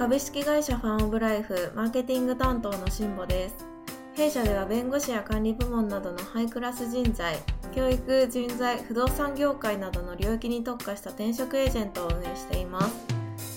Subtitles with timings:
[0.00, 3.66] 株式会社ファンオブライフマーケティング担当の辛坊です
[4.14, 7.36] 弊社では弁護士や管理部門などのハイクラス人材
[7.74, 12.94] 教育人材不動産業界などの領域に特化した転職エージェントを運営しています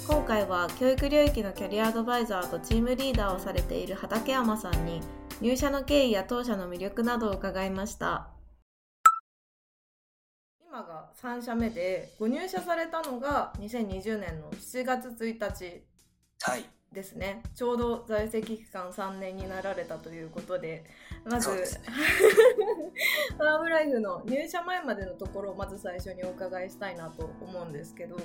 [0.06, 5.00] 今回は教育領域のキャリアアドバイザーとチームリーダーをされている畠山さんに
[5.40, 8.28] 入社の経緯や当社の魅力などを伺いました
[10.60, 15.93] 今が3社目でご入社されたのが2020年の7月1日。
[16.94, 17.42] ですね。
[17.56, 20.86] ちょうど在籍期間3年になられたということで
[21.26, 21.64] まず、ね。
[23.38, 28.16] ファームライフの入社前までのところをまず最初にお伺いしたいなと思うんですけど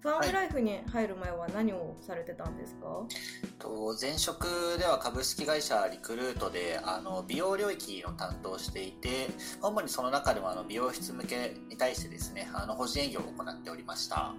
[0.00, 3.02] ファームライフに入る前は何をされてたんですか、
[3.58, 9.28] と前職では株式会社リクルートであの美容領域を担当していて
[9.60, 14.34] 主にその中でもあの美容室向けに対してですねあの法人営業を行っておりました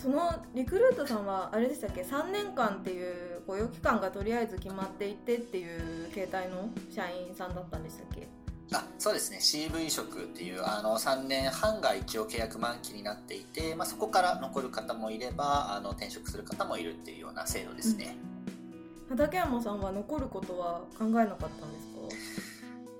[0.00, 8.26] そのリクルートさんはあれでしたっけ？3年間っていう雇用期間がとりあえず決まっていてっていう形態の社員さんだったんでしたっけ？
[8.72, 9.38] あそうですね。
[9.38, 18.16] CV 職っていうあの3年半が一応契約満期になっていて、まあ、そこから残る方もいればあの転職する方もいるっていうような制度ですね、
[19.08, 21.86] 畠山さんは残ることは考えなかったんです
[22.38, 22.49] か？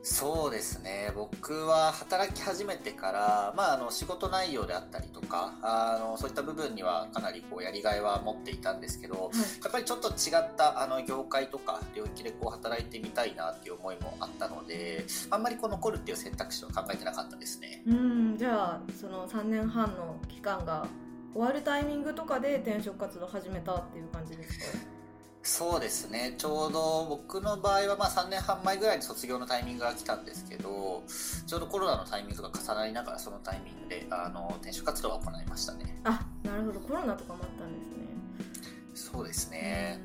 [0.03, 1.13] そうですね。
[1.15, 9.31] 僕は働き始めてから、まあ、あの仕事内容であったりとかあのそういった部分にはかなりこうやりがいは持っていたんですけど、
[9.63, 17.83] やっぱりちょっと違ったあの業界とか領域でこう働いてみたいなっていう思いもあったのであんまりこう残るっていう選択肢は考えてなかったですね。
[17.87, 20.87] うんじゃあその3年半の期間が
[21.35, 25.00] 終わるタイミングとかで転職活動始めたっていう感じですか？
[25.43, 26.35] そうですね。
[26.37, 31.03] ちょうど僕の場合はまあ3年半前ぐらいに卒業のタイミングが来たんですけど
[31.47, 35.99] ちょうどコロナのタイミングが重なりながらそのタイミングであの転職活動は行いましたね。
[36.05, 36.81] あなるほど。
[36.81, 39.13] コロナとかもあったんですね。
[39.13, 39.99] そうですね。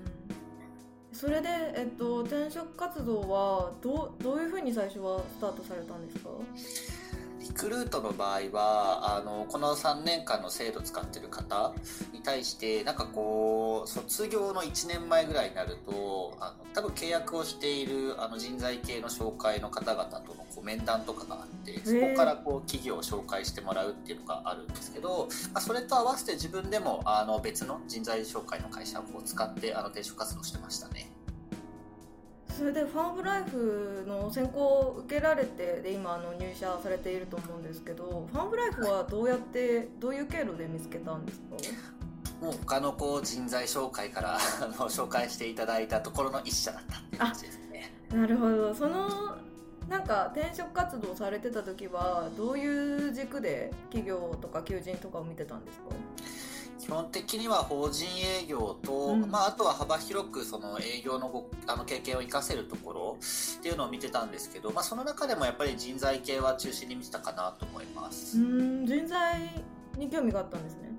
[1.11, 1.17] うん。
[1.17, 6.29] それで、えっと、転職活動はどうどういうふうに最初はスタートされたんですか？
[6.29, 6.45] リ
[7.55, 11.73] クルートの場合はあのこの3年間の制度使ってる方
[12.13, 31.09] に対してなんかこう卒業の1年前ぐらいになるとあの多分契約をしているあの人材系の紹介の方々とのこう面談とかがあってそこからこう企業を紹介してもらうっていうのがあるんですけど、まあ、それと合わせて自分でもあの別の人材紹介の会社をこう使ってあの転職活動してましたね。
[32.57, 41.45] それでファンオブライフの選考を受けられてで今あの入社されていると思うんですけどファンオブライフはどうやってどういう経路で見つけたんですか？
[42.41, 47.93] もう他のこう人材紹介からあの紹介していただいたところの一社だったっていう感じですね。
[48.13, 48.73] なるほど。
[48.73, 49.35] その
[49.89, 55.85] なんか転職活動されてた時はどういう軸で企業とか求人とかを見てたんですか？
[56.85, 59.31] 基本的には法人営業と、うん。
[59.31, 63.17] まあ、あとは幅広くその営業のごあの経験を生かせるところ
[63.59, 68.37] っていうのを見てたんですけど、まあ、その中でもやっぱり人材系は中心に見てたかなと思います。
[68.37, 69.63] うーん人材
[69.97, 70.91] に興味があったんですね。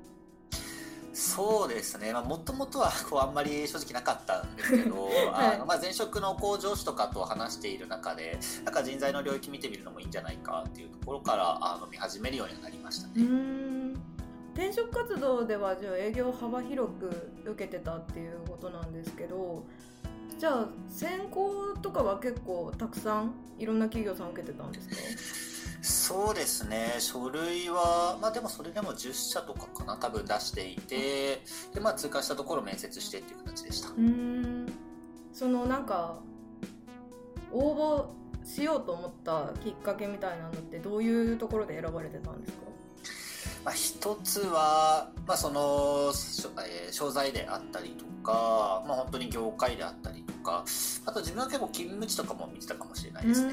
[1.12, 5.54] そうですね、まあ、もともとはこうあんまり正直なかったんですけど、 はい。
[5.54, 13.65] あのまあ、前職のこう上司とかと話している中でなんか人材の領域見てみるのもいいんじゃないかっていうところからあの見始めるようになりましたね。
[14.56, 19.64] ん転職活動ではじゃあ営業を幅広く受けてたっていうことなんですけど
[20.38, 24.96] じゃあ選考とかは結構たくさんいろんな企業さん受けてたんですか？
[25.82, 26.94] そうですね。
[26.98, 31.42] 書類はまあでもそれでも10社とかかな多分出していて
[31.74, 33.88] でまあ通過したところ面接してっていう形でした。
[33.90, 34.66] うーん。
[35.32, 36.18] そのなんか
[37.52, 37.74] 応
[38.42, 42.65] 募しようと思ったきっかけみたいなのってどういうところで選ばれてたんですか？
[43.66, 46.12] まあ、一つは、まあ、その、
[46.64, 50.64] えー商材であったりとか、まあ、本当に業界であったりとか
[51.04, 53.52] あと自分は結構勤務地とかも見てたかもしれないですね。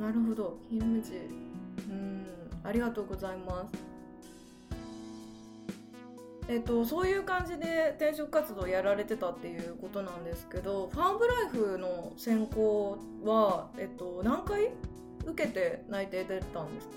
[0.00, 0.58] なるほど。
[0.68, 1.14] 勤務地。
[1.88, 2.26] うん。
[2.64, 3.78] ありがとうございます。
[6.48, 14.72] えっと、そういう感じで転職活動やられてたっていうことなんですけどファンオブライフの選考は、えっと、何回
[15.24, 16.94] 受けて内定出たんですか？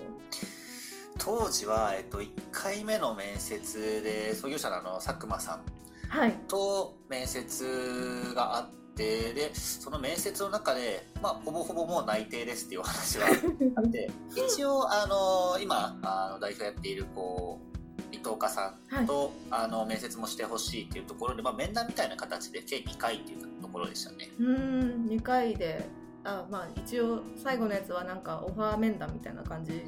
[1.17, 5.61] 当時は、えっと、1回目の面接で創業者のあの佐久間さん
[6.09, 13.27] はいと面接があってでその面接の中で、まあ、ほぼほぼもう内定ですっていうお話は
[13.75, 17.73] あって 一応あの今あの代表やっているこう
[18.11, 24.31] 伊藤家さんと、あの面接もしてほしいっていうところで、まあ、面談みたいな形で計2回っていうところでしたね。
[24.39, 25.83] うーん2回で
[26.23, 29.83] あまあ一応最後のやつはなんかオファー面談みたいな感じ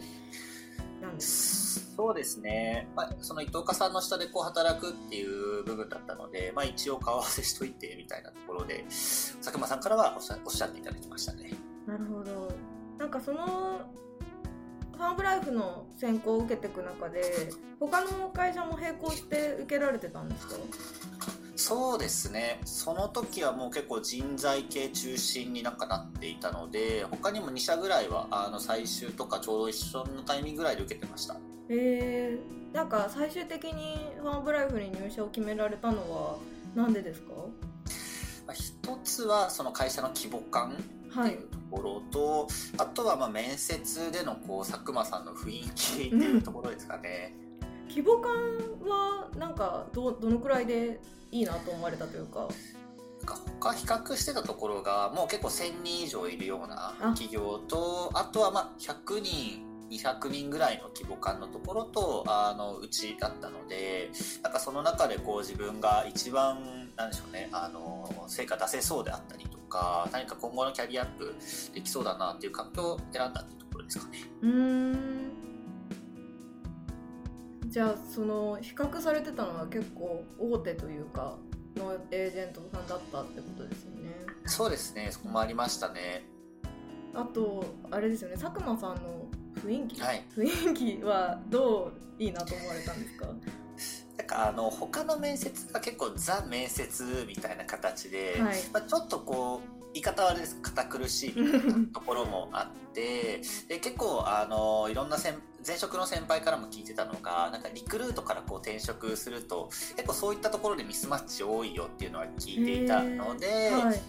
[1.06, 11.54] なんですそうですね、まあ、その伊藤家さんの下でこう働くっていう部分だったので、まあ、一応顔合わせしといてみたいなところで佐久間さんからはおっしゃおっしゃっていただきましたね。
[11.88, 12.52] なるほど。
[12.98, 13.80] なんかその
[14.96, 17.50] ファームライフの選考を受けていく中で
[17.80, 20.56] 他の会社も並行して受けられてたんですか？
[21.56, 22.60] そうですね。
[22.66, 31.38] その時はもう結構人材系中心になんかなっていたので他にも2社ぐらいはあの最終とかちょうど一緒のタイミングぐらいで受けてました。
[31.69, 36.38] えー、なんか最終的にファームライフに入社を決められたのは
[36.75, 37.34] なんでですか？
[38.54, 42.48] 一つはその会社の規模感っていうところと、はい、
[42.78, 48.31] あとはまあ面接でのこう佐久間さんの雰囲気っていうところですかね、うん、規模感
[48.88, 51.00] はなんかどどのくらいで
[51.36, 52.48] いいなと思われたというか。
[53.60, 64.12] 他比較してたところがもう結構1000人以上いるような企業とあとはまあ100人200人ぐらいの規模感のところとあのうちだったので
[64.44, 71.36] なんかその中でこう自分が一番なんでしょうねあの成果出せそうであったりとか何か今後のキャリアアップ
[71.74, 74.20] できそうだなっていう環境を選んだっていうところですかね。
[74.42, 75.35] うん
[77.75, 81.36] じゃあその比較されてたのは結構大手というか
[81.75, 84.12] のエージェントさんだったってことですよね。
[84.45, 85.10] そうですね。
[85.12, 86.24] そこもありましたね。
[87.13, 88.38] あとあれですよね。
[88.38, 89.27] 佐久間さんの
[89.62, 93.27] 雰囲気、はい、雰囲気はどういいなと思われたんですか？
[94.16, 100.62] なんかあの他の面接が結構ザ面接みたいな形で、はい、まあ、ちょっとこう言い方はです。
[100.62, 105.18] 堅苦しいみたいなところもあってで結構あのいろんな
[105.66, 114.02] 前職の先輩からも聞いてたのがなんかリクルートからこう転職すると結構そういったところでミスマッチ多いよっていうのは聞いていたので、はい、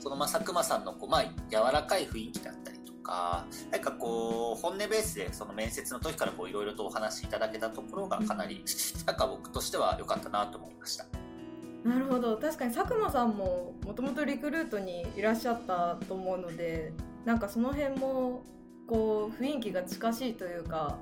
[0.00, 8.64] そのまあ佐久間さんのこう、まあ、柔らかい雰囲気だったりとかなんかこう本音ベースでその面接の時からいろいろとお話しいただけたところがかなり
[9.06, 11.06] なんか僕としては良かったなと思いました。
[11.84, 12.36] なるほど。
[12.36, 16.92] 確かに佐久間さんももともとリクルートにいらっしゃったと思うので
[17.24, 18.44] なんかその辺も
[18.86, 20.98] こう雰囲気が近しいというか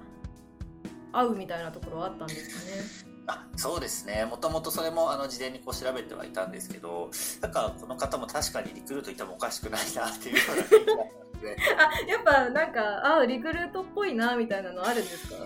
[1.12, 3.10] 合うみたいなところはあったんですかね。
[3.26, 4.24] あそうですね。
[4.24, 7.10] もともとそれもあの事前にこう調べてはいたんですけど
[7.40, 15.36] なんかこの方も確かにリクルートいてもおかしくないなっていうような雰囲気だったのであやっぱなんかあリクルートっぽいなみたいなのあるんですか？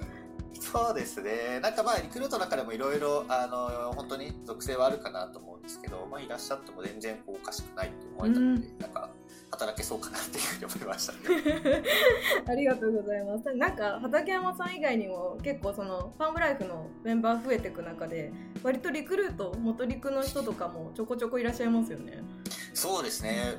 [0.61, 1.61] そうですね。
[1.61, 9.11] なんかまあ、リクルートの中でもいろいろ、あの、本当に属性はあるかなと思うんですけど、まあ、いらっしゃっても全然こうおかしくないと思えたので、うん、なんか、
[9.55, 11.19] 働けそうかなっていうふうに思いましたね。
[12.47, 13.53] ありがとうございます。
[13.55, 22.23] なんか、畠山さん以外にも結構その、ファームライフのメンバー増えていく中で、割とリクルート、元リクの人とかもちょこちょこいらっしゃいますよね。
[22.75, 23.55] そうですね。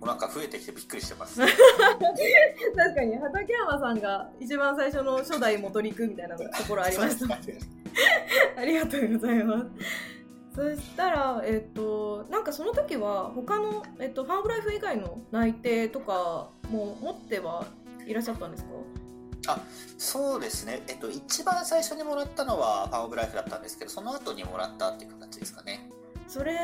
[0.00, 1.40] なんか増えてきてびっくりしてます。
[1.44, 7.34] 確かに畠山さんが一番最初の初代元陸みたいなところありました。
[8.56, 9.66] ありがとうございます。
[10.58, 17.64] そしたら、えっ、ー、と、なんかその時は他の、えっ、ー、と、ファームライフ以外の内定とかも持っては
[18.04, 18.70] いらっしゃったんですか？
[19.46, 19.60] あ
[19.96, 25.88] そうですね、えっと、一番最初にもらったのはファームオブライフだったんですけどその後にもらったっていう形ですかね。
[26.26, 26.54] それ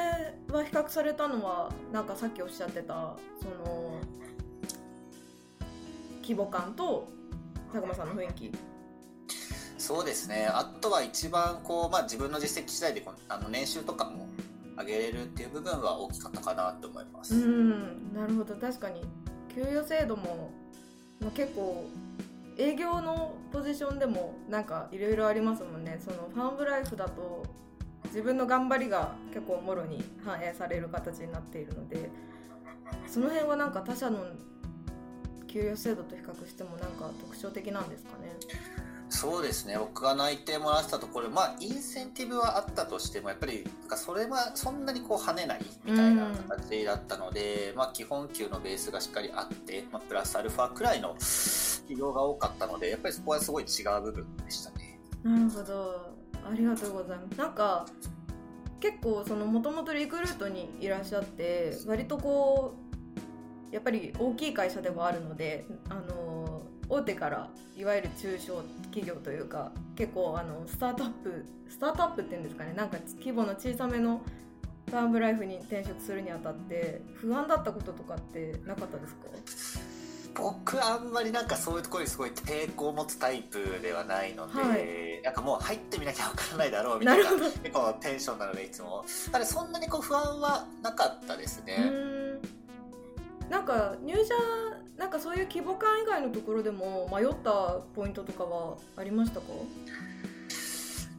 [0.51, 4.01] は比較されたのはなんかさっきおっしゃってたその
[6.21, 7.09] 規模感と
[7.73, 8.53] 佐久間さんの雰囲気
[9.85, 10.49] そうですね。
[10.51, 14.27] あとは一番こう、まあ、自分の実績次第であの年収とかも
[14.79, 17.35] 上げれるっていう部分は大きかったかなと思います。
[17.35, 18.15] うん。
[18.15, 18.55] なるほど。
[18.57, 19.03] 確かに。
[19.55, 20.51] 給与制度も、
[21.21, 21.87] まあ、結構
[22.57, 26.01] 営業のポジションでもなんかいろいろありますもんね。
[26.03, 27.45] そのファンブライフだと
[28.07, 32.11] 自分の頑張りが結構もろに反映される形になっているので
[33.07, 34.21] その辺はなんか他社の
[35.47, 38.33] 給与制度と比較してもなんか特徴的なんですかね。
[39.15, 39.77] そうですね。
[39.79, 54.99] 僕が内定もらったところまあインセンティブはあったとしてもやっぱりなんかそれはそんなにこう跳ねないみたいな形だったので、うん、まあ、基本給のベースがしっかりあって、まあ、プラスアルファくらいの企業が多かったのでやっぱりそこはすごい違う部分でしたね。
[55.23, 56.15] なるほど。
[56.45, 57.39] ありがとうございます。
[57.39, 57.87] なんか
[58.81, 62.75] 結構そのもともとリクルートにいらっしゃって割とこ
[63.71, 66.44] うやっぱり大きい会社ではあるのであの
[66.89, 74.21] 大手からいわゆる中小企業というか結構あのスタートアップスタートアップっていうんですかねなんか規模の小さめの
[74.87, 79.21] ファームライフに転職するにあたって不安だったこととかってなかったですか？
[80.37, 89.05] 僕あんまりなんかそういうところにすごい抵抗を持つタイプではないので、はい、なんかもう入ってみなきゃわからないだろうみたいな結構テンションなのでいつも。
[89.31, 91.93] ただそんなにこう不安はなかったですね。
[93.49, 94.35] なんか入社
[94.99, 99.47] なんかそういう規模感以外のところでも迷ったポイントとかはありましたか？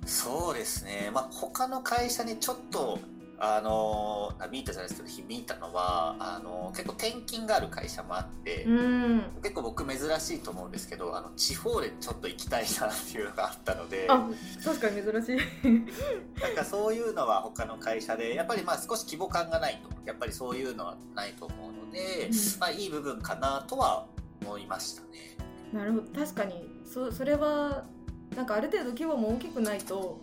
[0.05, 2.99] そうですね、まあ、他の会社にちょっと
[3.37, 14.25] あのビータじゃないですけど響いたのはあの結構転勤がある会社もあって、うん、結構僕珍しいと思うんですけどあの地方でちょっと行きたいなっていうのがあったのであ
[14.63, 15.37] 確かに珍しい。
[16.41, 24.05] なんかそういうのは他の会社でやっぱりまあ少し規模感がないとやっぱりそういうのはないと思うので、うん、まあ、いい部分かなとは
[24.43, 25.07] 思いましたね。
[25.73, 27.85] なるほど確かにそそれは
[28.35, 30.21] なんかある程度規模も大きくないと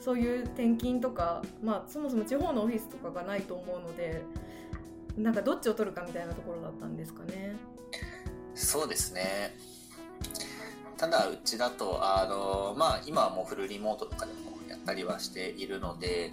[0.00, 4.22] そういう転勤とか、まあ、そもそも地方のオフィスとかがないと思うので
[5.16, 7.56] なんかどっちを取るかみたいなところだったんですかね。
[8.54, 9.56] そうですね
[10.96, 16.32] ただうちだとあの、まあ、今はもうフルリモートとかでもやったりはしているので、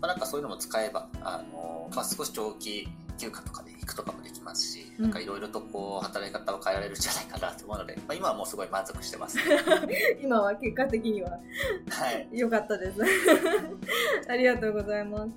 [0.00, 9.38] まあ、なんかそういうのも使えばあの、まあ、少し長期休暇とかで行くとかもできますし、うん、なんかいろいろとこう働き方を変えられるんじゃないかなと思うので、まあ、今はもうすごい満足してます、
[10.22, 11.30] 今は結果的には
[11.90, 12.28] はい。
[12.32, 13.00] 良かったです。
[14.28, 15.32] ありがとうございます。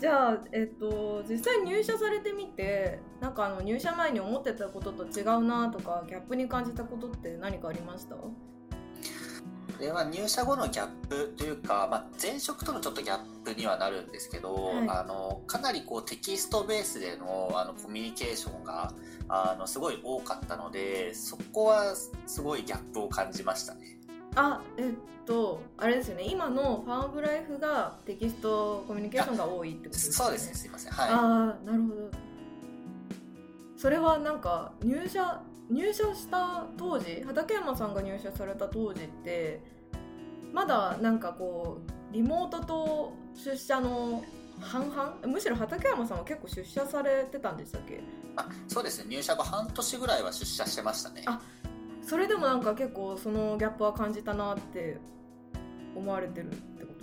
[0.00, 8.16] じゃあ、えっと、実際入社されてみてなんかあの入社前に思ってたことと違うなとかギャップに感じたことって何かありました？
[9.76, 18.92] これは入社後のギャップというか、まあ、前職とのちょっとギャップにはなるんですけど、はい、あのかなりこうテキストベースでのあのコミュニケーションが
[19.28, 21.94] あのすごい多かったのでそこは
[22.26, 23.98] すごいギャップを感じましたね。
[24.36, 24.84] あえっ
[25.26, 26.24] とあれですよね。
[26.24, 30.14] 今のファームライフがテキストコミュニケーションが多いってことですね。
[30.14, 30.54] そうですね。
[30.54, 30.92] すいません。
[30.92, 31.10] はい。
[31.10, 31.94] ああなるほど。
[33.76, 39.60] それはなんか入社入社した当時畠山さんが入社された当時って
[40.52, 41.78] まだなんかこ
[42.10, 44.22] うリモートと出社の
[44.60, 45.16] 半々？
[45.26, 48.00] むしろ畠山さんは結構出社されてたんでしたっけ？
[48.36, 49.06] あそうですね。
[49.08, 51.22] 入社後半年ぐらいは出社してましたね。
[51.26, 51.40] あ
[52.02, 54.98] それでもなんか結構そのギャップは感じたなって
[55.96, 56.93] 思われてるってこと？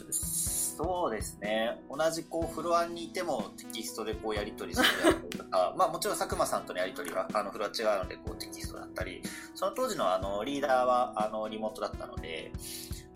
[0.77, 1.81] そうですね。
[1.89, 9.21] 同じこうフロアにいてもテキストでこうやり取りするとか まあもちろん佐久間さんとのやり取りはあのフロア違うのでこうテキストだったり
[9.53, 12.51] その当時のあのリーダーはあのリモートだったので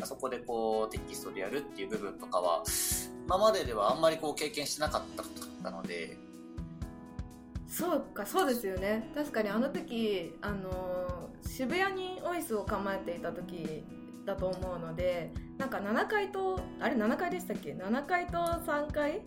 [0.01, 2.63] あそこでこうテキストでやるっていう部分とかは
[3.25, 5.03] 今までではあんまりこう経験してなかっ
[5.63, 6.17] たので。
[7.67, 9.11] そうかそうですよね。
[9.13, 13.83] 確かにあの時あの渋谷にオフィスを構えていた時
[14.25, 19.21] だと思うのでなんか7階とあれ7階でしたっけ？7階と3階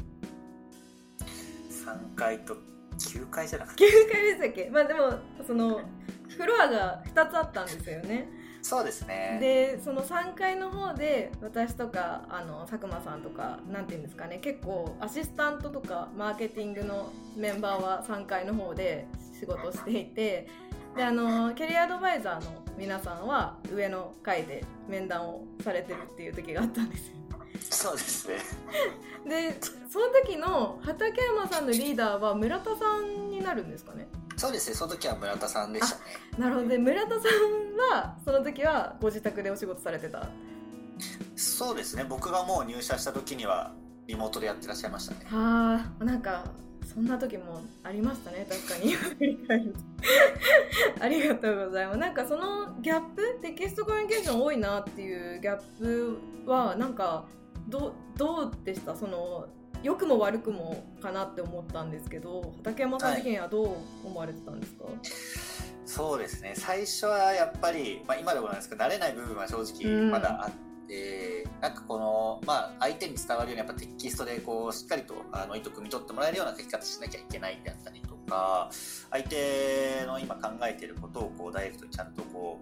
[1.70, 2.56] ?3 階と
[2.98, 4.70] 9階じゃなくて9階でしたっけ？
[4.70, 5.80] まあでもその
[6.28, 8.28] フロアが2つあったんですよね。
[8.60, 9.38] そうですね。
[9.40, 14.38] でその3階の方で私とかあの佐久間さんとかなんていうんですかね。
[14.38, 19.06] 結構アシスタントとかマーケティングのメンバーは3階の方で
[19.38, 20.48] 仕事していて
[20.96, 27.14] であのキャリアアドバイザーの皆さんは上の階で面談をされてるっていう時があったんですよ。
[27.70, 28.36] そうですね。
[29.28, 29.58] で
[29.90, 34.06] その時の畠山さんのリーダーは村田さんになるんですかね？
[34.36, 34.76] そうですね。
[34.76, 36.02] その時は村田さんでしたね。
[36.38, 36.66] なるほど。
[36.68, 40.28] ね村田さんはその時はご自宅でお仕事されてた？
[41.34, 42.06] そうですね。
[42.08, 43.74] 僕がもう入社した時には
[44.06, 45.26] リモートでやってらっしゃいましたね。
[45.26, 46.44] はあなんか
[46.98, 48.96] そんな時もありましたね確かに。
[51.00, 51.98] ありがとうございます。
[52.00, 57.24] なんかそのギャップテキストコミュニケーション多いなっていうギャップはなんか
[57.68, 58.96] どどうでした？
[58.96, 59.46] その
[59.84, 64.94] 良くも悪くもかなって思ったんですけど畠山さん的にはどう思われてたんですか、はい、
[65.86, 66.54] そうですね。
[66.56, 70.67] 最初はやっぱり、まあ、今でもなんですけど慣れない部分は正直まだあって、うん、
[71.60, 78.70] なんかこの、まあ、相手に伝わるようにやっぱテキストでこうしっかりとあの意図汲み取ってもらえるような書き方しなきゃいけないであったりとか
[79.10, 82.60] 相手の今考えていることをこうダイレクトにちゃんとこ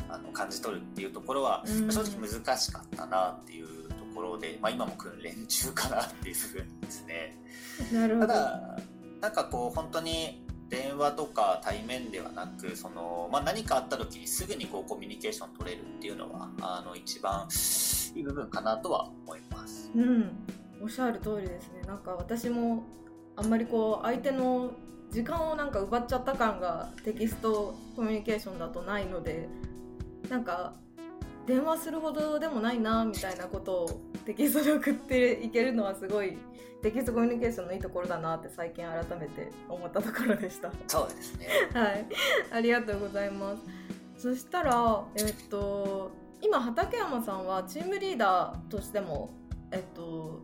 [0.00, 3.82] うあの感じ取るっていうところは、正直難しかったなっていう
[4.14, 7.36] ころで、まあ、今も訓練中かなっていう部分ですね。
[7.92, 8.78] なるほどただ
[9.20, 17.46] なんかこう本当に電話とか対面ではなくその、まあ、何かあった時にすぐにこうコミュニケーション取れるっていうのはあの一番
[18.14, 19.90] いい部分かなとは思います。
[19.94, 20.30] うん、
[20.82, 22.84] おっしゃる通りですねなんか私も
[23.36, 24.72] あんまりこう相手の
[25.10, 29.50] 時間をなんか奪っちゃった感がテキストコミュニケーションだとないので
[30.30, 30.72] なんか
[31.46, 36.38] 電話するほどでもないなみたいなことをテキストで送っていけるのはすごい
[36.82, 40.70] テキストコミュニケーションのいいところだなって最近改めて思ったところでした。
[40.88, 41.46] そうですね。
[41.72, 42.06] はい
[42.52, 43.62] ありがとうございます。
[44.16, 49.30] そしたらえっと今畠山さんはチームリーダーとしても
[49.70, 50.42] えっと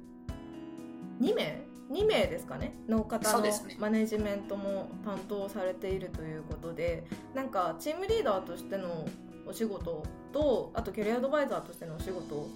[1.21, 2.75] 2名2名ですかね？
[2.87, 3.45] の方の
[3.79, 9.07] マネジメントも担当されているということでなんかチームリーダーとしての
[9.49, 12.49] お仕事とあとキャリアアドバイザーとしてのお仕事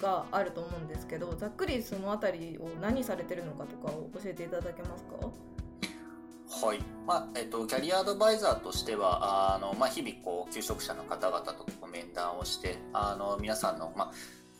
[0.00, 6.66] があると思うんですけどざっくりその辺りを何されてるのかとかを教えていただけますか？
[6.66, 6.78] はい。
[7.06, 14.12] まあえっと、キャリアアドバイザーとしてはあの、まあ、日々こう求職者の方々と面談をしてあの皆さんの、まあ、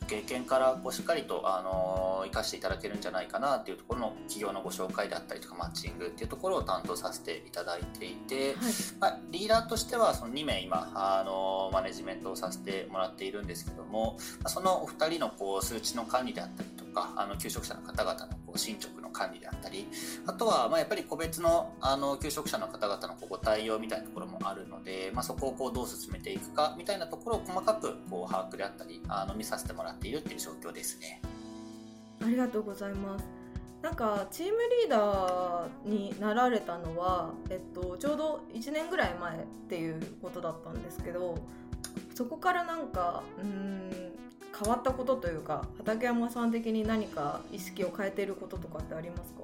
[0.09, 8.55] 経験からこうしっかりとあの生かしていただけるんじゃないかなっていうところの企業のご紹介であったりとかマッチングっていうところを担当させていただいていて、はい。
[8.99, 19.87] まあ、リーダーとしてはその2名今あのマネジメントをさせてもらっているんですけどもまあそのお二人のこう数値の管理であったりとかあの求職者の方々のこう進捗の管理であったり
[20.25, 31.21] あとはまあやっぱり個別のあの求職者の方々のこうご対応みたいなところもあるので、まあ、そこをこうどう進めていくかみたいなところを細かくこう把握であったりあの見させてもらっているっていう状況ですね。
[32.21, 33.25] ありがとうございます
[33.81, 34.51] なんかチーム
[34.81, 41.37] リーダーになられたのは、えっと、ちょうど1年ぐらい前っていうことだったんですけど
[42.13, 44.08] そこからなんかうん
[44.61, 49.39] 変わったことというか畠山さん的に何か意識を変えていることとかってありますか？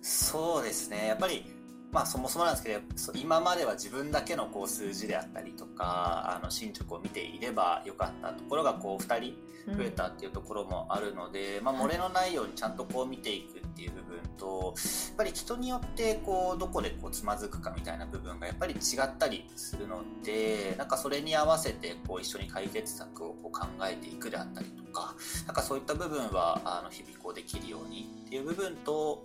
[0.00, 1.08] そうですね。
[1.08, 1.44] やっぱり
[1.92, 9.34] まあそもそもなんですけど今までは自分だけのこう数字であったりとかあの進捗を見ていればよかったところがこう2人
[9.76, 25.14] 増えたっていうところもあるので、まあ、漏れのないようにちゃんとこう見ていくっていう部分とやっぱり人によってこうどこでこうつまずくかみたいな部分がやっぱり違ったりするのでなんかそれに合わせてこう一緒に解決策をこう考えていくであったりとか
[25.46, 29.22] なんかそういった部分はあの日々こうできるようにっていう部分と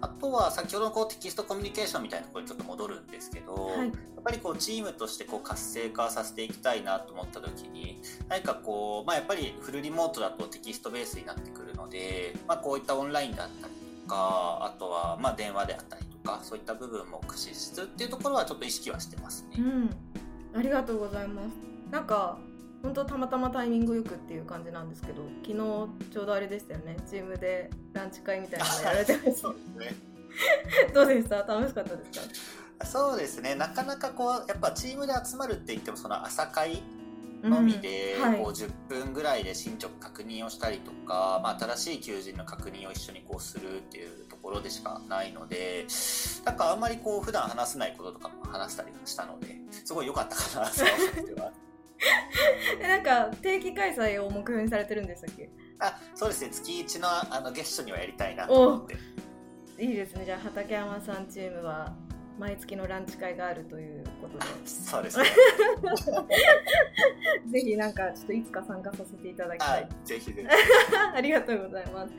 [0.00, 3.86] あとは先ほどのこうテキストコミュニケーションみたいなところにちょっと戻るんですけど、はい。
[4.24, 19.56] やっぱりこうチームとしてこう活性化させていきたいなと思った時に何かこう、まあ、やっぱりフルリモートだとテキストベースになってくるので、まあ、こういったオンラインだったりとかあとはまあ電話であったりとかそういった部分も駆使しつつっていうところはちょっと意識はしてますね。
[19.58, 19.90] うん。
[20.56, 21.46] ありがとうございます。
[21.90, 22.38] なんか
[22.82, 25.54] 本当たまたまタイミングよくっていう感じなんですけど昨日
[26.12, 26.96] ちょうどあれでしたよね。
[27.08, 29.48] チームでランチ会みたいなのやられてました。
[29.80, 29.94] ね。
[30.92, 31.42] どうでした？
[31.42, 32.20] 楽しかったです
[32.78, 32.84] か？
[32.86, 33.54] そうですね。
[33.54, 36.82] なかなかこうやっぱチームで集まるって言ってもその朝会
[37.48, 38.38] のみで、うんはい。
[38.38, 45.86] こう10分ぐらいで進捗確認をしたりとか、まあ、新しい求人の確認を一緒にこうするっていうところでしかないので
[46.44, 50.90] なんかあんまりこう普段話せないこととかも話したりしたのですごい良かったかなその
[51.26, 51.52] 時は
[52.80, 55.48] えなんか定期開催を目標にされてるんでしたっけ？
[55.80, 56.50] あそうですね。
[56.50, 58.96] 月1のあの月初にはやりたいなと思って。
[59.82, 60.24] いいですね。
[60.24, 61.94] じゃあ畠山さんチームは
[62.38, 64.44] 毎月のランチ会があるということで。
[64.66, 65.18] そうです。
[65.18, 65.24] ね
[67.50, 70.48] ぜひなんかちょっといつか参加させていただきたはいいぜひぜひ。
[71.14, 72.14] ありがとうございます。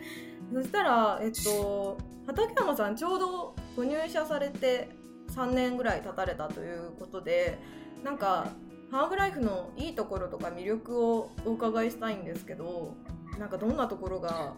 [0.54, 1.97] そしたらえっと
[2.28, 4.89] 畠山さんちょうどご入社されて
[5.30, 7.58] 3年ぐらい経たれたということで
[8.04, 8.49] なんか
[8.91, 12.95] ハーブライフのいいところとか魅力をお伺いしたいんですけど
[13.39, 14.54] なんかどんなところが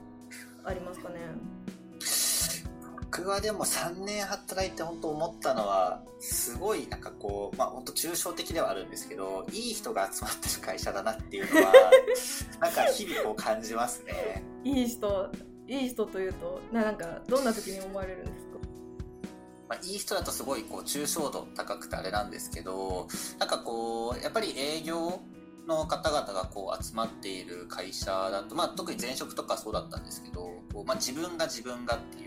[0.63, 1.19] ありますかね？
[3.09, 11.73] 僕はでも3年働いて本当思ったのはすごいなんかこうまあ本当抽象的ではあるんですけどいい人が集まってる会社だなっていうのは
[12.59, 14.43] なんか日々こう感じますね。
[14.63, 15.31] いい人
[15.67, 18.57] いい人というとななんかどんな時に思われるんですか？
[19.69, 23.07] まあ、いい人だとすごいこう抽象度高くてあれなんですけど
[23.39, 25.19] なんかこうやっぱり営業
[25.67, 30.41] の方々がこう集まっている会社だと、まあ、特に前職とかそうだったんですけど
[30.73, 32.26] こう、まあ、自分が自分がってい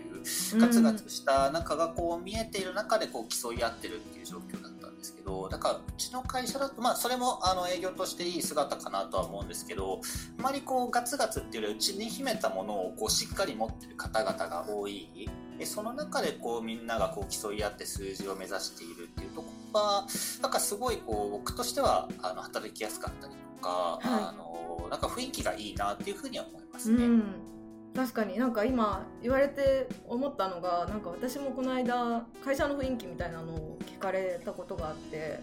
[0.57, 10.01] ガツガツした中がこう見えている中でこう競い合ってるっていう状況だったんですけどだからうちの会社だと、まあ、それもあの営業としていい姿かなとは思うんですけど
[10.39, 15.29] あまりこうガツガツっていうよりうちに秘めたものをこうしっかり持ってる方々が多い。
[15.57, 20.07] でその中でこうみんながこう競い合って数字を目指しているっていうところは
[20.41, 24.01] なんかすごいこう僕としてはあの働きやすかったりとか、はい。
[24.03, 27.05] あのなんか雰囲気がいいなっていうふうには思いますね。
[27.05, 27.60] うん
[27.95, 35.39] 確かになんか今言われて思ったのがなんか私もこの間会社の雰囲気みたいなのを聞かれたことがあって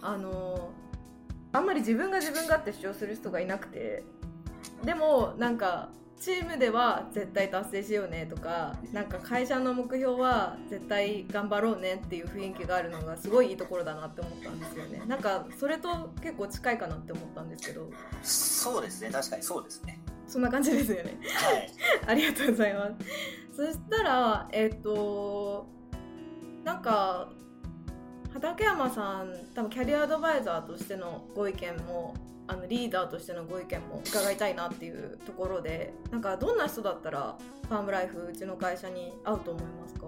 [0.00, 0.70] あの
[1.52, 4.04] あんまり自分が自分がって主張する人がいなくて
[4.84, 5.88] でもなんか
[6.20, 15.02] チームでは絶対達成しようねとかなんか会社の目標は絶対頑張ろうねっていう雰囲気があるのがすごいいいところだなって思ったんですよね。
[15.06, 17.90] なんかそれと結構近いかなって思ったんですけど。
[18.22, 19.10] そうですね。
[19.10, 20.00] 確かにそうですね。
[20.34, 21.16] そんな感じですよね。
[21.32, 21.70] はい。
[22.08, 23.56] ありがとうございます。
[23.56, 25.64] そしたら、えっ、と、
[26.64, 27.28] なんか、
[28.32, 32.14] 畠山さん、多分キャリアアドバイザーとしてのご意見も
[32.48, 40.06] あのリーダーとしてのご意見も伺いたいなっていうところでなんかどんな人だったらファームライフうちの会社に合うと思いますか？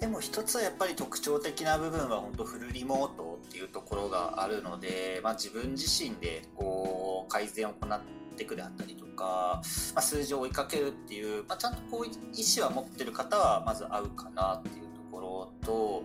[0.00, 9.60] でも一つはやっぱり特徴的な部分は本当フルリモートっていうところがあるので、まあ、自分自身でこう改善を行っていくであったりとか、
[9.94, 16.04] まあ、数字を追いかけるっていう、まあ、ちゃんとこう意思は持ってる方はまず合うかなっていうところと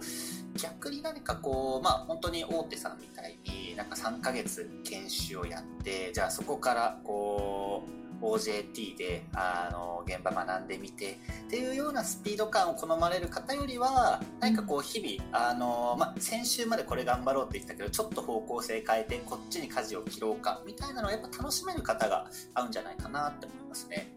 [0.57, 24.11] 逆に何かこうまあ本当に大手さんみたいになんか3ヶ月研修をやってじゃあそこからこう OJT であの現場学んでみてっていうようなスピード感を好まれる方よりは何かこう日々あの、ま先週までこれ頑張ろうって言ってたけどちょっと方向性変えてこっちに舵を切ろうかみたいなのをやっぱ楽しめる方が合うんじゃないかなって思いますね。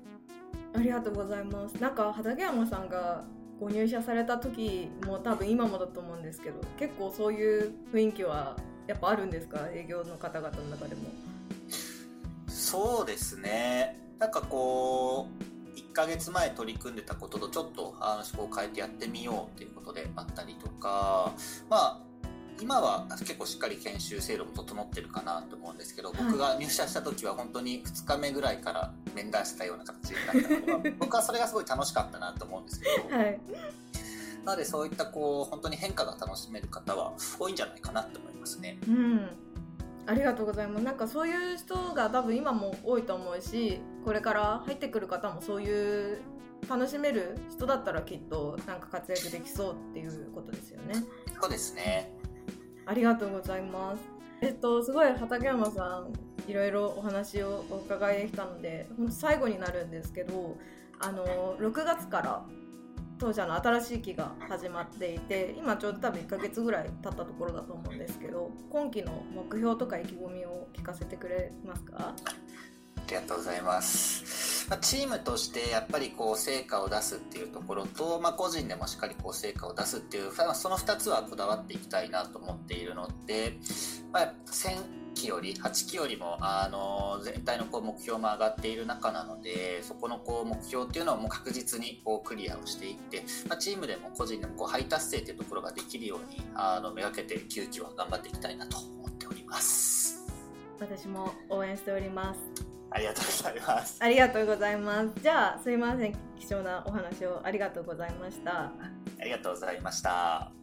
[0.75, 1.75] ありがとうございます。
[1.75, 3.25] なんか畠山さんが
[3.59, 9.69] ご入社された時も多分今もだと思うんですけど結構そういう雰囲気はやっぱあるんですか？
[9.75, 11.03] 営業の方々の中でも。
[12.71, 13.99] そうですね。
[14.21, 15.27] なんかこ
[15.75, 21.33] う1ヶ月前取り組んでたこととちょっとあの思考を変えてやってみようっていうことであったりとか
[21.69, 22.01] まあ
[22.61, 33.41] 今は結構しっかり研修制度も整ってるかなと思うんですけど、僕が入社した時は本当に2日目ぐらいから面談したような形になったので、 僕はそれがすごい楽しかったなと思うんですけど、はい、
[34.45, 38.79] なのでそういったこう本当に変化が楽しめる方は多いんじゃないかなと思いますね。
[38.87, 39.50] うん
[40.11, 40.85] ありがとうございます。
[40.85, 46.21] なんかそういう人が多分今も多いと思うしこれから入ってくる方もそういう
[46.69, 50.95] 楽しめる人だったらきっとなんか活躍できそうっていうことですよね。
[51.41, 52.13] そうですね。
[52.87, 54.03] ありがとうございます。
[54.41, 56.13] えっとすごい畠山さん
[56.51, 60.57] いろいろお話をお伺いできたので本当最後になるんですけど
[60.99, 62.45] あの6月から
[63.21, 71.97] 当社の新しい期が始まっていて今ちょうど多分1ヶ月ぐらい経ったところだと思うんですけど今期の目標とか意気込みを聞かせてくれますか？
[71.99, 72.15] あ
[73.09, 83.59] りがとうございます、まあ、チームとしてやっぱりこう成果を出すっていうところと、まあ、個人でもしっかりこう成果を出すっていうその2つはこだわっていきたいなと思っているので、
[84.13, 84.35] まあ、
[85.15, 100.25] 期より8期よりもあの全体のこう目標も上がっている中なのでそこのこう目標っていうのをもう確実にこうクリアをしていって、まあ、チームでも個人でもこうハイ達成っていうところができるようにあのめがけて9期は頑張っていきたいなと思っております。
[100.79, 102.41] 私も応援しております。
[102.91, 103.97] ありがとうございます。
[104.01, 105.11] ありがとうございます。
[105.23, 106.13] じゃあすいません。
[106.39, 108.73] 貴重なお話をありがとうございました。
[109.21, 110.60] ありがとうございました